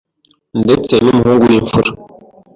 ndetse 0.61 0.93
n’umuhungu 1.03 1.43
w’imfura, 1.51 1.89